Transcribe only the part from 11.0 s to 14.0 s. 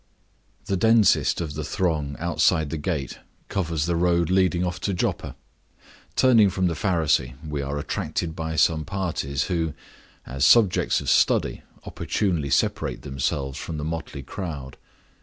of study, opportunely separate themselves from the